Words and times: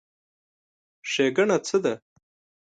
ښېګڼه 1.11 1.57
څه 1.67 1.77
ده؟ 1.83 1.93